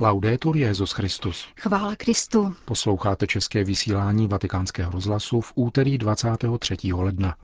[0.00, 1.48] Laudetur Jezus Christus.
[1.60, 2.54] Chvála Kristu.
[2.64, 6.76] Posloucháte české vysílání Vatikánského rozhlasu v úterý 23.
[6.92, 7.36] ledna.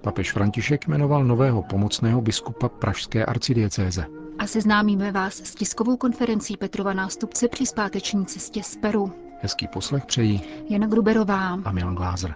[0.00, 4.17] Papež František jmenoval nového pomocného biskupa Pražské arcidiecéze.
[4.38, 9.12] A seznámíme vás s tiskovou konferencí Petrova nástupce při zpáteční cestě z Peru.
[9.40, 12.34] Hezký poslech přejí Jana Gruberová a Milan Glázer.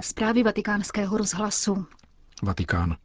[0.00, 1.86] Zprávy vatikánského rozhlasu.
[2.42, 2.96] Vatikán.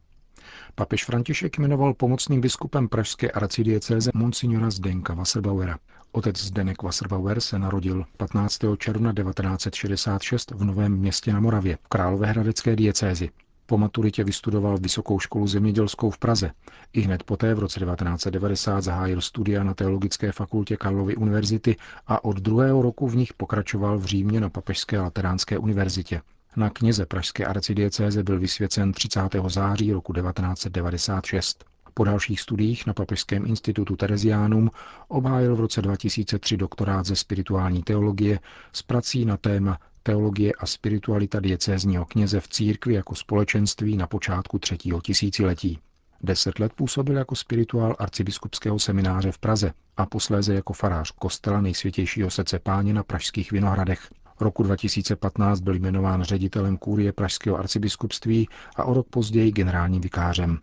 [0.74, 5.78] Papež František jmenoval pomocným biskupem pražské arcidiecéze monsignora Zdenka Wasserbauera.
[6.12, 8.58] Otec Zdenek Wasserbauer se narodil 15.
[8.78, 13.30] června 1966 v Novém městě na Moravě v Královéhradecké diecézi.
[13.66, 16.50] Po maturitě vystudoval Vysokou školu zemědělskou v Praze.
[16.92, 21.76] I hned poté v roce 1990 zahájil studia na Teologické fakultě Karlovy univerzity
[22.06, 26.20] a od druhého roku v nich pokračoval v Římě na Papežské lateránské univerzitě.
[26.56, 29.20] Na kněze pražské arcidiecéze byl vysvěcen 30.
[29.48, 31.64] září roku 1996.
[31.94, 34.70] Po dalších studiích na Papežském institutu Tereziánum
[35.08, 38.40] obhájil v roce 2003 doktorát ze spirituální teologie
[38.72, 44.58] s prací na téma Teologie a spiritualita diecézního kněze v církvi jako společenství na počátku
[44.58, 45.78] třetího tisíciletí.
[46.22, 52.30] Deset let působil jako spirituál arcibiskupského semináře v Praze a posléze jako farář kostela nejsvětějšího
[52.30, 54.08] srdce páně na pražských Vinohradech.
[54.40, 60.58] Roku 2015 byl jmenován ředitelem kůrie Pražského arcibiskupství a o rok později generálním vikářem.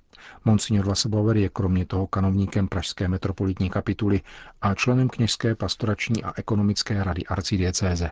[0.46, 4.22] Monsignor Vasebauer je kromě toho kanovníkem Pražské metropolitní kapituly
[4.62, 8.12] a členem kněžské pastorační a ekonomické rady arcidiecéze.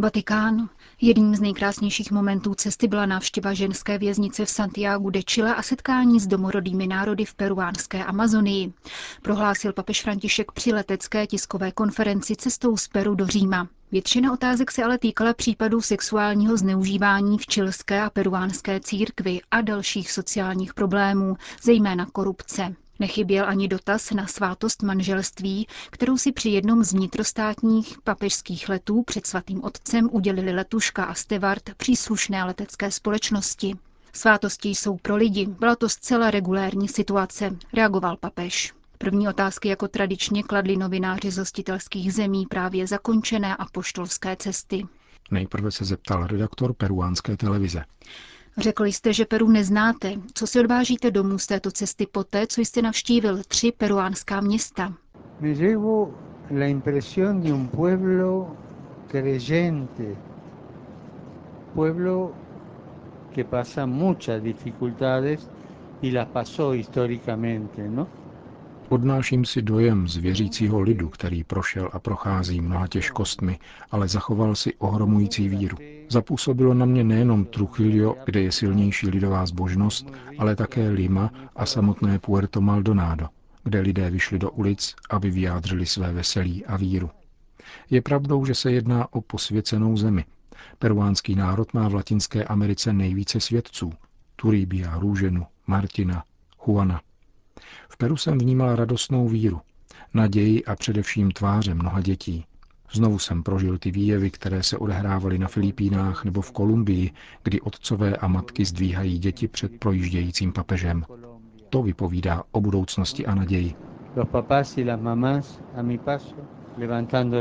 [0.00, 0.68] Vatikán.
[1.00, 6.20] Jedním z nejkrásnějších momentů cesty byla návštěva ženské věznice v Santiago de Chile a setkání
[6.20, 8.72] s domorodými národy v peruánské Amazonii,
[9.22, 13.68] prohlásil papež František při letecké tiskové konferenci cestou z Peru do Říma.
[13.92, 20.12] Většina otázek se ale týkala případů sexuálního zneužívání v čilské a peruánské církvi a dalších
[20.12, 22.74] sociálních problémů, zejména korupce.
[22.98, 29.26] Nechyběl ani dotaz na svátost manželství, kterou si při jednom z vnitrostátních papežských letů před
[29.26, 33.74] svatým otcem udělili letuška a stevard příslušné letecké společnosti.
[34.12, 38.72] Svátosti jsou pro lidi, byla to zcela regulérní situace, reagoval papež.
[38.98, 44.86] První otázky jako tradičně kladli novináři z hostitelských zemí právě zakončené a poštolské cesty.
[45.30, 47.84] Nejprve se zeptal redaktor peruánské televize.
[48.58, 50.12] Řekl jste, že Peru neznáte.
[50.34, 54.94] Co si odvážíte domů z této cesty poté, co jste navštívil tři peruánská města?
[55.40, 56.10] Me llevo
[56.50, 58.56] la impresión de un pueblo
[59.06, 60.16] creyente,
[61.74, 62.32] pueblo
[63.34, 65.48] que pasa muchas dificultades
[66.02, 68.08] y las pasó históricamente, ¿no?
[68.90, 73.58] Odnáším si dojem z věřícího lidu, který prošel a prochází mnoha těžkostmi,
[73.90, 75.76] ale zachoval si ohromující víru.
[76.08, 82.18] Zapůsobilo na mě nejenom Trujillo, kde je silnější lidová zbožnost, ale také Lima a samotné
[82.18, 83.28] Puerto Maldonado,
[83.64, 87.10] kde lidé vyšli do ulic, aby vyjádřili své veselí a víru.
[87.90, 90.24] Je pravdou, že se jedná o posvěcenou zemi.
[90.78, 93.92] Peruánský národ má v Latinské Americe nejvíce svědců.
[94.36, 96.24] Turibia, Růženu, Martina,
[96.66, 97.00] Juana.
[97.88, 99.60] V Peru jsem vnímal radostnou víru,
[100.14, 102.44] naději a především tváře mnoha dětí.
[102.92, 107.10] Znovu jsem prožil ty výjevy, které se odehrávaly na Filipínách nebo v Kolumbii,
[107.42, 111.04] kdy otcové a matky zdvíhají děti před projíždějícím papežem.
[111.70, 113.74] To vypovídá o budoucnosti a naději.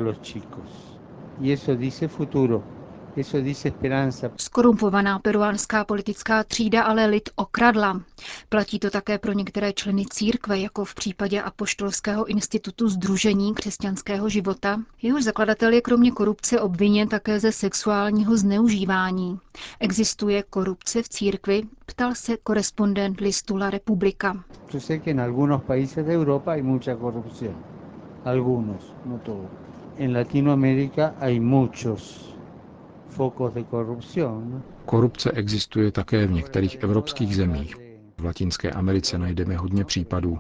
[0.02, 0.98] Los.
[4.38, 8.02] Skorumpovaná peruánská politická třída ale lid okradla.
[8.50, 14.82] Platí to také pro některé členy církve, jako v případě Apoštolského institutu Združení křesťanského života.
[15.02, 19.40] Jehož zakladatel je kromě korupce obviněn také ze sexuálního zneužívání.
[19.80, 21.64] Existuje korupce v církvi?
[21.86, 24.44] Ptal se korespondent listu La Republika.
[28.26, 29.46] Algunos, no todos.
[29.98, 32.37] En Latinoamérica hay muchos
[33.18, 34.64] focos de corrupción.
[34.86, 37.76] Korupce existuje také v některých evropských zemích.
[38.18, 40.40] V Latinské Americe najdeme hodně případů.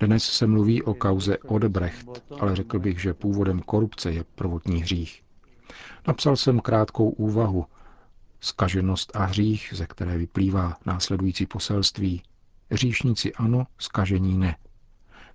[0.00, 5.22] Dnes se mluví o kauze Odebrecht, ale řekl bych, že původem korupce je prvotní hřích.
[6.06, 7.64] Napsal jsem krátkou úvahu,
[8.40, 12.22] skaženost a hřích, ze které vyplývá následující poselství.
[12.70, 14.56] Hříšníci ano, skažení ne.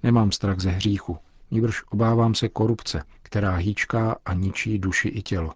[0.03, 1.17] Nemám strach ze hříchu,
[1.51, 5.53] níbrž obávám se korupce, která hýčká a ničí duši i tělo.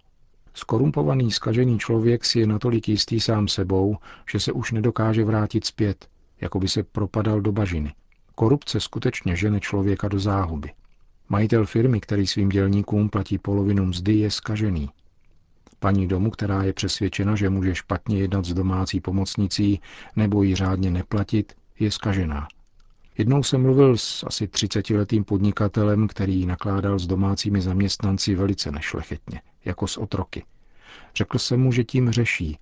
[0.56, 3.98] Skorumpovaný, skažený člověk si je natolik jistý sám sebou,
[4.32, 6.08] že se už nedokáže vrátit zpět.
[6.42, 7.94] jako by se propadal do bažiny.
[8.36, 10.72] Korupce skutečně žene člověka do záhuby.
[11.30, 14.90] Majitel firmy, který svým dělníkům platí polovinu mzdy, je skažený.
[15.80, 19.82] Paní domu, která je přesvědčena, že může špatně jednat s domácí pomocnicí
[20.16, 22.48] nebo ji řádně neplatit, je skažená.
[23.18, 29.88] Jednou jsem mluvil s asi 30-letým podnikatelem, který nakládal s domácími zaměstnanci velice nešlechetně, jako
[29.88, 30.46] s otroky.
[31.16, 32.58] Řekl jsem mu, že tím řeší.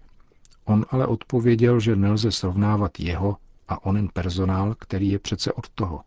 [0.65, 6.01] On ale odpověděl, že nelze srovnávat jeho a onen personál, který je přece od toho.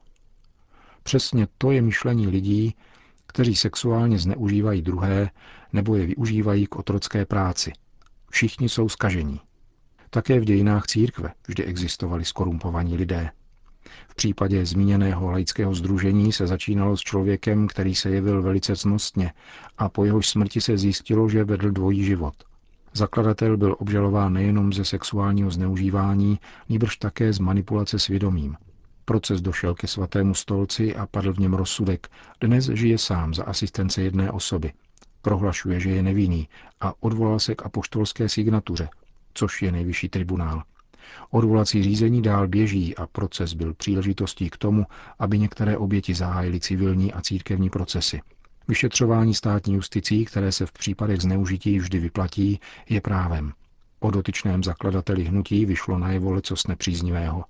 [1.03, 2.75] Přesně to je myšlení lidí,
[3.27, 5.31] kteří sexuálně zneužívají druhé
[5.73, 7.73] nebo je využívají k otrocké práci.
[8.31, 9.41] Všichni jsou skažení.
[10.11, 13.31] Také v dějinách církve vždy existovali skorumpovaní lidé.
[14.09, 19.33] V případě zmíněného laického združení se začínalo s člověkem, který se jevil velice cnostně
[19.79, 22.35] a po jehož smrti se zjistilo, že vedl dvojí život.
[22.93, 26.39] Zakladatel byl obžalován nejenom ze sexuálního zneužívání,
[26.69, 28.57] níbrž také z manipulace svědomím.
[29.05, 32.09] Proces došel ke svatému stolci a padl v něm rozsudek.
[32.41, 34.73] Dnes žije sám za asistence jedné osoby.
[35.23, 36.49] Prohlašuje, že je nevinný
[36.81, 38.89] a odvolal se k apoštolské signatuře,
[39.35, 40.63] což je nejvyšší tribunál.
[41.31, 44.87] Odvolací řízení dál běží a proces byl příležitostí k tomu,
[45.19, 48.21] aby některé oběti zahájily civilní a církevní procesy.
[48.69, 53.53] Vyšetřování státní justicí, které se v případech zneužití vždy vyplatí, je právem.
[54.01, 57.45] O dotyčném zakladateli hnutí vyšlo najevo lecos nepříznivého.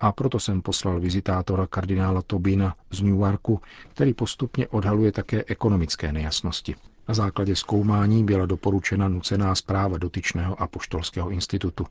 [0.00, 6.74] A proto jsem poslal vizitátora kardinála Tobina z Newarku, který postupně odhaluje také ekonomické nejasnosti.
[7.08, 11.86] Na základě zkoumání byla doporučena nucená zpráva dotyčného apoštolského institutu.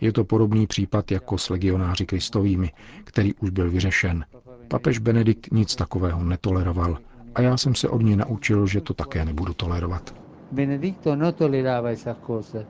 [0.00, 2.72] Je to podobný případ jako s legionáři kristovými,
[3.04, 4.24] který už byl vyřešen.
[4.68, 6.98] Papež Benedikt nic takového netoleroval
[7.34, 10.14] a já jsem se od něj naučil, že to také nebudu tolerovat.
[10.52, 12.66] Benedicto no toleraba esas cosas.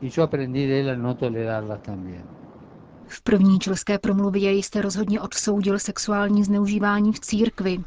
[0.00, 2.41] Y yo aprendí de él a no tolerarlas también.
[3.14, 7.78] V první čilské promluvě jste rozhodně odsoudil sexuální zneužívání v církvi.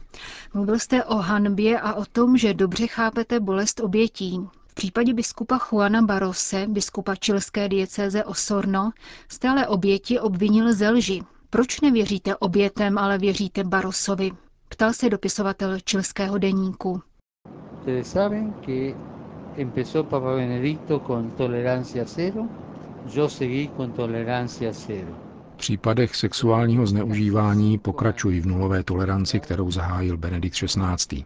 [0.53, 4.39] Mluvil jste o hanbě a o tom, že dobře chápete bolest obětí.
[4.67, 8.91] V případě biskupa Juana Barose, biskupa čilské diecéze Osorno,
[9.29, 11.23] jste ale oběti obvinil ze lži.
[11.49, 14.31] Proč nevěříte obětem, ale věříte Barosovi?
[14.69, 17.01] Ptal se dopisovatel čilského deníku.
[17.79, 18.95] Ustedes saben que
[19.57, 22.45] empezó Papa Benedicto con tolerancia cero,
[25.51, 31.25] V případech sexuálního zneužívání pokračuji v nulové toleranci, kterou zahájil Benedikt XVI.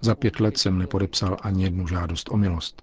[0.00, 2.82] Za pět let jsem nepodepsal ani jednu žádost o milost.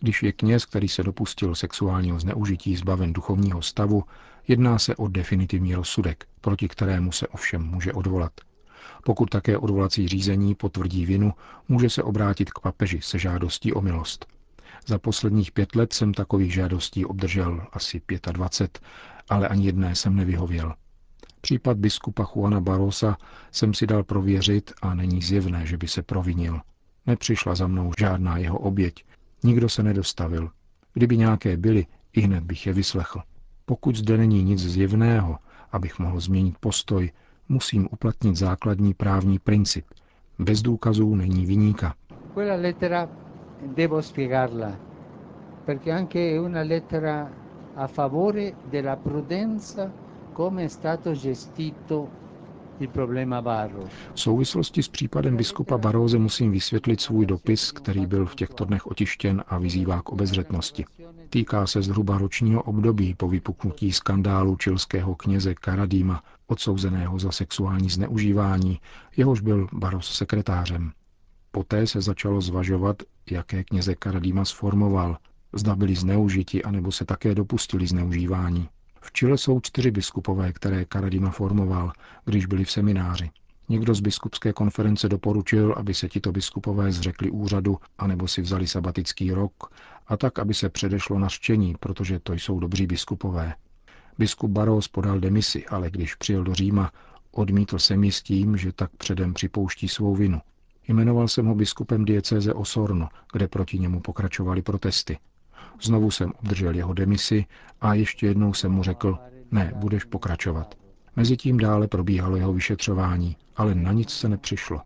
[0.00, 4.04] Když je kněz, který se dopustil sexuálního zneužití, zbaven duchovního stavu,
[4.48, 8.32] jedná se o definitivní rozsudek, proti kterému se ovšem může odvolat.
[9.04, 11.32] Pokud také odvolací řízení potvrdí vinu,
[11.68, 14.26] může se obrátit k papeži se žádostí o milost.
[14.88, 18.02] Za posledních pět let jsem takových žádostí obdržel asi
[18.32, 18.80] 25,
[19.28, 20.74] ale ani jedné jsem nevyhověl.
[21.40, 23.16] Případ biskupa Juana Barosa
[23.52, 26.60] jsem si dal prověřit a není zjevné, že by se provinil.
[27.06, 29.04] Nepřišla za mnou žádná jeho oběť,
[29.42, 30.50] nikdo se nedostavil.
[30.94, 33.22] Kdyby nějaké byly, i hned bych je vyslechl.
[33.64, 35.38] Pokud zde není nic zjevného,
[35.72, 37.10] abych mohl změnit postoj,
[37.48, 39.86] musím uplatnit základní právní princip.
[40.38, 41.46] Bez důkazů není
[42.56, 43.25] lettera
[43.74, 44.76] devo spiegarla,
[45.64, 47.30] perché anche è una lettera
[47.74, 49.90] a favore della prudenza
[50.32, 52.08] come è stato gestito.
[54.14, 58.86] V souvislosti s případem biskupa Baróze musím vysvětlit svůj dopis, který byl v těchto dnech
[58.86, 60.84] otištěn a vyzývá k obezřetnosti.
[61.30, 68.80] Týká se zhruba ročního období po vypuknutí skandálu čilského kněze Karadýma, odsouzeného za sexuální zneužívání,
[69.16, 70.92] jehož byl Baros sekretářem.
[71.50, 75.18] Poté se začalo zvažovat, jaké kněze Karadýma sformoval,
[75.52, 78.68] zda byli zneužiti, anebo se také dopustili zneužívání.
[79.00, 81.92] V Chile jsou čtyři biskupové, které Karadima formoval,
[82.24, 83.30] když byli v semináři.
[83.68, 89.32] Někdo z biskupské konference doporučil, aby se tito biskupové zřekli úřadu, anebo si vzali sabatický
[89.32, 89.74] rok,
[90.06, 93.54] a tak, aby se předešlo nařčení, protože to jsou dobří biskupové.
[94.18, 96.92] Biskup Baros podal demisi, ale když přijel do Říma,
[97.32, 100.40] odmítl se mi s tím, že tak předem připouští svou vinu.
[100.88, 105.18] Jmenoval jsem ho biskupem diecéze Osorno, kde proti němu pokračovaly protesty.
[105.82, 107.44] Znovu jsem obdržel jeho demisi
[107.80, 109.18] a ještě jednou jsem mu řekl,
[109.50, 110.74] ne, budeš pokračovat.
[111.16, 114.80] Mezitím dále probíhalo jeho vyšetřování, ale na nic se nepřišlo.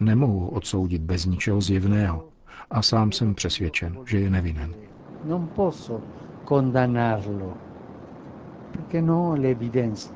[0.00, 2.28] Nemohu ho odsoudit bez ničeho zjevného
[2.70, 4.74] a sám jsem přesvědčen, že je nevinen.
[5.24, 6.00] Non posso
[6.48, 7.54] condannarlo,
[8.72, 10.10] perché no ho l'evidenza,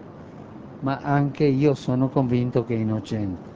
[0.83, 3.56] ma anche io sono convinto che è innocente.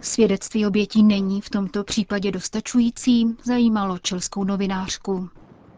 [0.00, 5.28] Svědectví obětí není v tomto případě dostačující, zajímalo čelskou novinářku.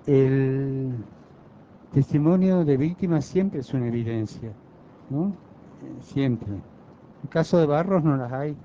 [0.06, 0.92] El
[1.94, 4.52] testimonio de víctima siempre es una evidencia,
[5.10, 5.32] ¿no?
[6.02, 6.52] Siempre.
[7.22, 8.56] En caso de Barros no las hay,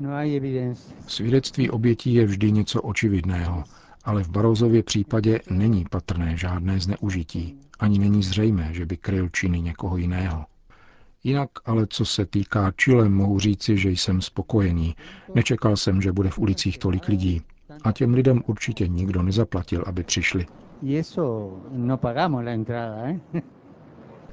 [0.00, 0.96] no hay evidencia.
[1.06, 3.64] Svědectví obětí je vždy něco očividného,
[4.04, 9.60] ale v Barozově případě není patrné žádné zneužití, ani není zřejmé, že by kryl činy
[9.60, 10.44] někoho jiného.
[11.24, 14.94] Jinak ale co se týká Chile, mohu říci, že jsem spokojený.
[15.34, 17.42] Nečekal jsem, že bude v ulicích tolik lidí.
[17.84, 20.46] A těm lidem určitě nikdo nezaplatil, aby přišli.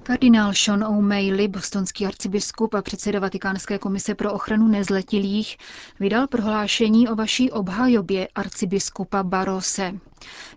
[0.10, 5.58] Kardinál Sean O'Malley, bostonský arcibiskup a předseda Vatikánské komise pro ochranu nezletilých,
[6.00, 9.94] vydal prohlášení o vaší obhajobě arcibiskupa Barose.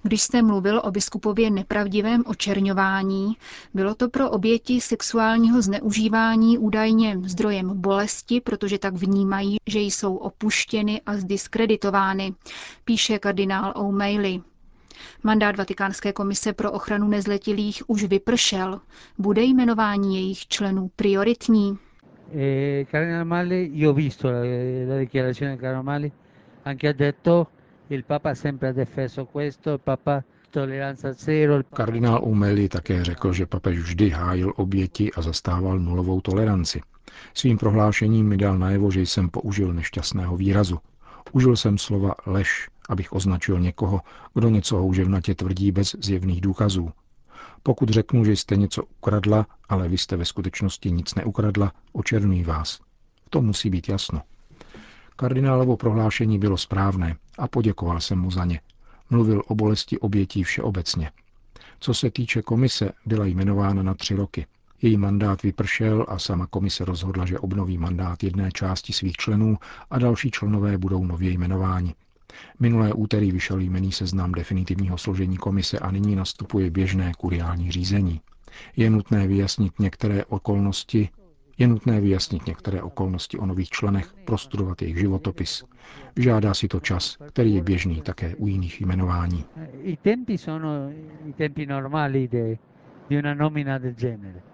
[0.03, 3.37] Když jste mluvil o biskupově nepravdivém očerňování,
[3.75, 11.01] bylo to pro oběti sexuálního zneužívání údajně zdrojem bolesti, protože tak vnímají, že jsou opuštěny
[11.07, 12.35] a zdiskreditovány,
[12.85, 14.43] píše kardinál O'Malley.
[15.23, 18.81] Mandát Vatikánské komise pro ochranu nezletilých už vypršel.
[19.19, 21.79] Bude jmenování jejich členů prioritní?
[22.35, 24.39] Eh, Cardinal Mali, io ho visto la,
[24.89, 26.13] la dichiarazione del Cardinal Mali,
[26.65, 27.47] anche ha detto
[27.91, 31.57] il Papa sempre ha difeso questo, il Papa tolleranza zero.
[31.57, 36.81] il- Kardinál O'Malley také řekl, že papež vždy hájil oběti a zastával nulovou toleranci.
[37.35, 40.79] Svým prohlášením mi dal najevo, že jsem použil nešťastného výrazu.
[41.33, 44.01] Užil jsem slova lež, abych označil někoho,
[44.35, 46.91] kdo něco houževnatě tvrdí bez zjevných důkazů.
[47.63, 52.81] Pokud řeknu, že jste něco ukradla, ale vy jste ve skutečnosti nic neukradla, očernují vás.
[53.31, 54.23] To musí být jasno.
[55.17, 58.61] Kardinálovo prohlášení bylo správné a poděkoval jsem mu za ně.
[59.11, 61.11] Mluvil o bolesti obětí všeobecně.
[61.81, 64.47] Co se týče komise, byla jmenována na tři roky.
[64.83, 69.59] Její mandát vypršel a sama komise rozhodla, že obnoví mandát jedné části svých členů
[69.91, 71.95] a další členové budou nově jmenováni.
[72.61, 78.21] Minulé úterý vyšel jmený seznam definitivního složení komise a nyní nastupuje běžné kuriální řízení.
[78.77, 81.09] Je nutné vyjasnit některé okolnosti,
[81.59, 85.65] je nutné vyjasnit některé okolnosti o nových členech, prostudovat jejich životopis.
[86.17, 89.45] Vyžádá si to čas, který je běžný také u jiných jmenování.
[89.83, 90.91] I tempi sono
[91.27, 92.59] i tempi normali de,
[93.11, 94.52] di una nomina del genere.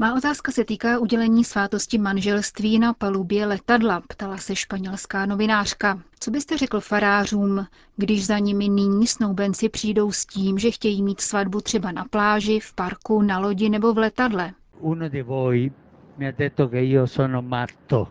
[0.00, 6.00] Má otázka se týká udělení svátosti manželství na palubě letadla, ptala se španělská novinářka.
[6.20, 7.66] Co byste řekl farářům,
[7.96, 12.60] když za nimi nyní snoubenci přijdou s tím, že chtějí mít svatbu třeba na pláži,
[12.60, 14.52] v parku, na lodi nebo v letadle?
[14.78, 15.72] Uno di voi
[16.18, 18.08] mi ha detto che io sono matto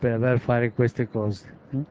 [0.00, 1.48] per aver fare queste cose.
[1.72, 1.84] hm?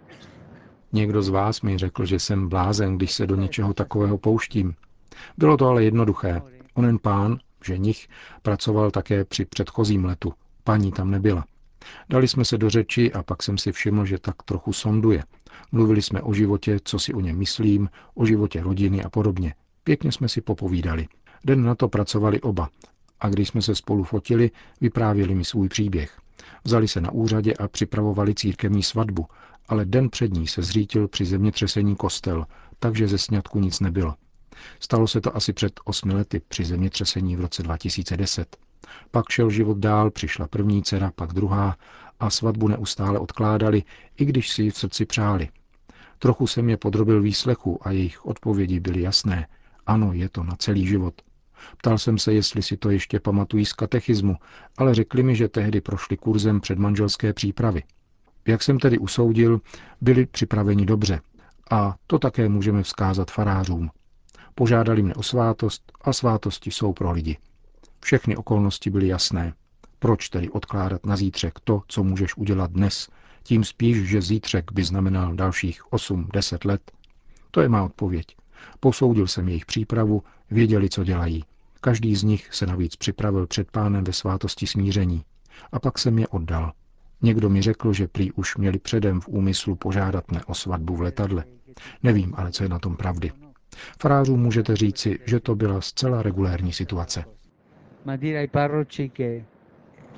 [0.94, 4.74] Někdo z vás mi řekl, že jsem blázen, když se do něčeho takového pouštím.
[5.38, 6.42] Bylo to ale jednoduché.
[6.74, 8.08] Onen pán, ženich,
[8.42, 10.34] pracoval také při předchozím letu.
[10.64, 11.46] Paní tam nebyla.
[12.10, 15.24] Dali jsme se do řeči a pak jsem si všiml, že tak trochu sonduje.
[15.72, 19.54] Mluvili jsme o životě, co si o něm myslím, o životě rodiny a podobně.
[19.84, 21.08] Pěkně jsme si popovídali.
[21.46, 22.70] Den na to pracovali oba.
[23.20, 24.52] A když jsme se spolu fotili,
[24.82, 26.20] vyprávěli mi svůj příběh.
[26.64, 29.26] Vzali se na úřadě a připravovali církevní svatbu,
[29.68, 32.46] ale den před ní se zřítil při zemětřesení kostel,
[32.80, 34.16] takže ze sňatku nic nebylo.
[34.80, 38.58] Stalo se to asi před osmi lety při zemětřesení v roce 2010.
[39.12, 41.78] Pak šel život dál, přišla první dcera, pak druhá
[42.20, 43.84] a svatbu neustále odkládali,
[44.18, 45.50] i když si ji v srdci přáli.
[46.20, 49.48] Trochu jsem je podrobil výslechu a jejich odpovědi byly jasné.
[49.86, 51.22] Ano, je to na celý život.
[51.78, 54.36] Ptal jsem se, jestli si to ještě pamatují z katechismu,
[54.78, 57.84] ale řekli mi, že tehdy prošli kurzem předmanželské přípravy.
[58.48, 59.62] Jak jsem tedy usoudil,
[60.02, 61.22] byli připraveni dobře.
[61.72, 63.90] A to také můžeme vzkázat farářům.
[64.60, 67.38] Požádali mne o svátost a svátosti jsou pro lidi.
[68.00, 69.54] Všechny okolnosti byly jasné.
[70.00, 73.10] Proč tedy odkládat na zítřek to, co můžeš udělat dnes,
[73.44, 76.92] tím spíš, že zítřek by znamenal dalších 8-10 let?
[77.52, 78.26] To je má odpověď.
[78.80, 81.44] Posoudil jsem jejich přípravu, věděli, co dělají.
[81.82, 85.24] Každý z nich se navíc připravil před pánem ve svátosti smíření.
[85.72, 86.72] A pak jsem je oddal.
[87.22, 91.02] Někdo mi řekl, že prý už měli předem v úmyslu požádat mne o svatbu v
[91.02, 91.44] letadle.
[92.04, 93.32] Nevím ale, co je na tom pravdy.
[94.02, 97.26] Farářům můžete říci, že to byla zcela regulérní situace.
[98.06, 99.46] Ma dire ai parroci che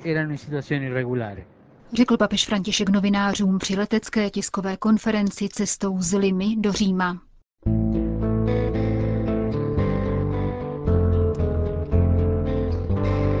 [0.04, 1.44] erano in situazioni irregolari.
[1.92, 7.18] Řekl papež František novinářům při letecké tiskové konferenci cestou z Limy do Říma.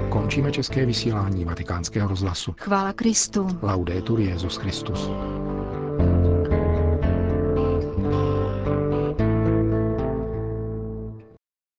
[0.08, 2.54] Končíme české vysílání vatikánského rozhlasu.
[2.58, 3.46] Chvála Kristu.
[3.62, 5.10] Laudetur Jezus Christus.